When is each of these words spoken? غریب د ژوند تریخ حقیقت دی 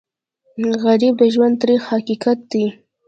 غریب 0.83 1.13
د 1.19 1.23
ژوند 1.33 1.55
تریخ 1.61 1.81
حقیقت 1.91 2.37
دی 2.51 2.65